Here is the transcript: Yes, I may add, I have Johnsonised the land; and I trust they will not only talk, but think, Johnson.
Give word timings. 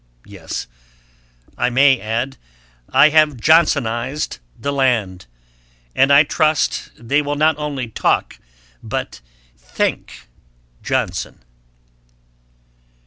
Yes, 0.25 0.65
I 1.59 1.69
may 1.69 1.99
add, 2.01 2.37
I 2.89 3.09
have 3.09 3.37
Johnsonised 3.37 4.39
the 4.59 4.73
land; 4.73 5.27
and 5.95 6.11
I 6.11 6.23
trust 6.23 6.89
they 6.97 7.21
will 7.21 7.35
not 7.35 7.55
only 7.59 7.87
talk, 7.87 8.39
but 8.81 9.21
think, 9.55 10.27
Johnson. 10.81 11.41